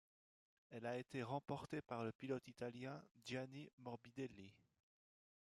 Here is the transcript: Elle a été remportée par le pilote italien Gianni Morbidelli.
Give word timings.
Elle 0.71 0.87
a 0.87 0.97
été 0.97 1.21
remportée 1.21 1.83
par 1.83 2.03
le 2.03 2.11
pilote 2.11 2.47
italien 2.47 2.99
Gianni 3.23 3.69
Morbidelli. 3.77 4.51